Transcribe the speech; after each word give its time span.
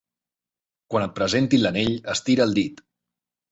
Quan 0.93 1.05
et 1.09 1.13
presentin 1.19 1.63
l'anell 1.67 1.93
estira 2.17 2.51
el 2.51 2.59
dit. 2.63 2.85